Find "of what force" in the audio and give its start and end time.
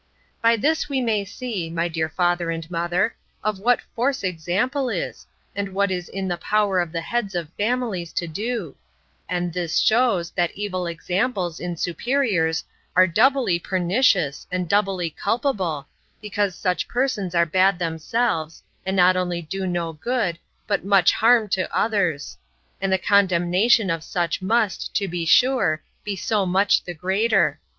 3.43-4.23